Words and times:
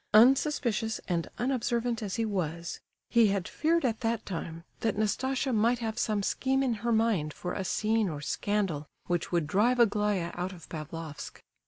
Unsuspicious 0.15 0.99
and 1.07 1.29
unobservant 1.37 2.01
as 2.01 2.15
he 2.15 2.25
was, 2.25 2.79
he 3.07 3.27
had 3.27 3.47
feared 3.47 3.85
at 3.85 3.99
that 3.99 4.25
time 4.25 4.63
that 4.79 4.97
Nastasia 4.97 5.53
might 5.53 5.77
have 5.77 5.99
some 5.99 6.23
scheme 6.23 6.63
in 6.63 6.73
her 6.81 6.91
mind 6.91 7.35
for 7.35 7.53
a 7.53 7.63
scene 7.63 8.09
or 8.09 8.19
scandal 8.19 8.87
which 9.05 9.31
would 9.31 9.45
drive 9.45 9.79
Aglaya 9.79 10.31
out 10.33 10.53
of 10.53 10.67
Pavlofsk. 10.69 11.43